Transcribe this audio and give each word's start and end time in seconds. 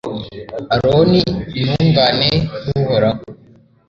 aroni, 0.73 1.21
intungane 1.61 2.31
y'uhoraho 2.67 3.21